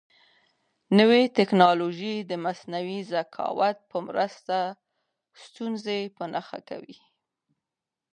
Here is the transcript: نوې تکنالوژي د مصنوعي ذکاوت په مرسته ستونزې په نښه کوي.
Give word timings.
نوې 0.99 1.23
تکنالوژي 1.37 2.15
د 2.29 2.31
مصنوعي 2.45 2.99
ذکاوت 3.13 3.77
په 3.89 3.97
مرسته 4.07 4.57
ستونزې 5.45 5.99
په 6.15 6.23
نښه 6.33 6.59
کوي. 6.69 6.97